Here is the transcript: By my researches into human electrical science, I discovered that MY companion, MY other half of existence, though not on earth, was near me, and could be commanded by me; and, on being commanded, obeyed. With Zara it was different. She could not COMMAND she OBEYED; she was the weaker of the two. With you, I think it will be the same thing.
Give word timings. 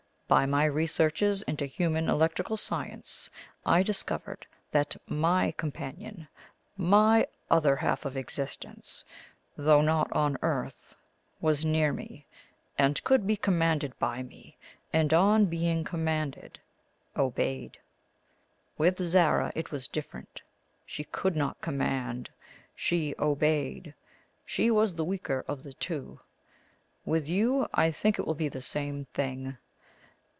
By 0.33 0.45
my 0.45 0.63
researches 0.63 1.41
into 1.41 1.65
human 1.65 2.07
electrical 2.07 2.55
science, 2.55 3.29
I 3.65 3.83
discovered 3.83 4.47
that 4.71 4.95
MY 5.09 5.51
companion, 5.57 6.25
MY 6.77 7.27
other 7.49 7.75
half 7.75 8.05
of 8.05 8.15
existence, 8.15 9.03
though 9.57 9.81
not 9.81 10.09
on 10.13 10.37
earth, 10.41 10.95
was 11.41 11.65
near 11.65 11.91
me, 11.91 12.25
and 12.77 13.03
could 13.03 13.27
be 13.27 13.35
commanded 13.35 13.91
by 13.99 14.23
me; 14.23 14.55
and, 14.93 15.13
on 15.13 15.47
being 15.47 15.83
commanded, 15.83 16.61
obeyed. 17.17 17.77
With 18.77 18.99
Zara 19.03 19.51
it 19.53 19.69
was 19.73 19.89
different. 19.89 20.41
She 20.85 21.03
could 21.03 21.35
not 21.35 21.59
COMMAND 21.59 22.29
she 22.73 23.13
OBEYED; 23.19 23.93
she 24.45 24.71
was 24.71 24.95
the 24.95 25.03
weaker 25.03 25.43
of 25.49 25.63
the 25.63 25.73
two. 25.73 26.21
With 27.03 27.27
you, 27.27 27.67
I 27.73 27.91
think 27.91 28.17
it 28.17 28.25
will 28.25 28.33
be 28.33 28.47
the 28.47 28.61
same 28.61 29.03
thing. 29.13 29.57